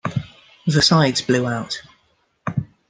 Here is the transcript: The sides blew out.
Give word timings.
The 0.65 0.81
sides 0.81 1.21
blew 1.21 1.45
out. 1.45 1.79